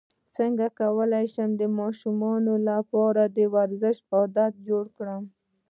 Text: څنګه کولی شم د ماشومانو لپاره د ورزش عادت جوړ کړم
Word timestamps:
څنګه 0.35 0.65
کولی 0.79 1.25
شم 1.33 1.49
د 1.61 1.63
ماشومانو 1.79 2.53
لپاره 2.69 3.23
د 3.37 3.39
ورزش 3.55 3.97
عادت 4.11 4.53
جوړ 4.67 4.83
کړم 4.97 5.23